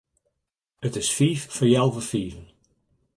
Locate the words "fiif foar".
1.15-1.71